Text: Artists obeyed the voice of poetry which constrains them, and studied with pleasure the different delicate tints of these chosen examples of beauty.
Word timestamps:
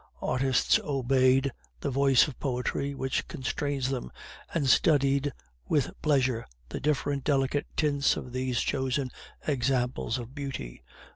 Artists 0.23 0.79
obeyed 0.83 1.51
the 1.81 1.91
voice 1.91 2.27
of 2.27 2.39
poetry 2.39 2.95
which 2.95 3.27
constrains 3.27 3.89
them, 3.91 4.11
and 4.51 4.67
studied 4.67 5.31
with 5.69 5.91
pleasure 6.01 6.47
the 6.69 6.79
different 6.79 7.23
delicate 7.23 7.67
tints 7.77 8.17
of 8.17 8.31
these 8.33 8.61
chosen 8.61 9.11
examples 9.45 10.17
of 10.17 10.33
beauty. 10.33 10.81